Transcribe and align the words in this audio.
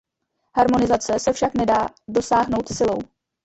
Harmonizace 0.55 1.19
se 1.19 1.31
však 1.33 1.53
nedá 1.53 1.87
dosáhnout 2.07 2.67
silou. 2.67 2.99